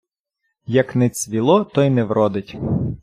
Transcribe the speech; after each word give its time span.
Як 0.67 0.95
не 0.95 1.09
цвіло, 1.09 1.63
то 1.63 1.83
й 1.83 1.89
не 1.89 2.03
вродить. 2.03 2.55